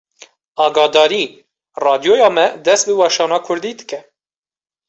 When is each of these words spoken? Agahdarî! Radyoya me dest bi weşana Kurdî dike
Agahdarî! 0.65 1.25
Radyoya 1.85 2.29
me 2.37 2.45
dest 2.65 2.83
bi 2.87 2.93
weşana 3.01 3.39
Kurdî 3.45 3.71
dike 3.79 3.99